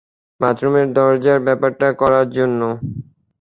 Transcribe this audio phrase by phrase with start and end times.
[0.41, 2.69] বাথরুমের দরজার ব্যাপারটা করার জন্যে।